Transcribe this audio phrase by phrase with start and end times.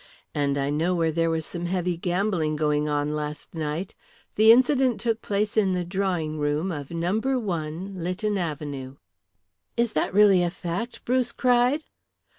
[0.33, 3.93] And I know where there was some heavy gambling going on last night.
[4.33, 7.19] The incident took place in the drawing room of No.
[7.19, 8.95] 1, Lytton Avenue."
[9.77, 11.83] "Is that really a fact?" Bruce cried.